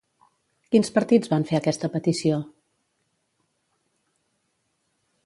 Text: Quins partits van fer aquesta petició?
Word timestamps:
Quins 0.75 0.89
partits 0.95 1.31
van 1.33 1.45
fer 1.51 1.57
aquesta 1.59 1.91
petició? 1.97 2.39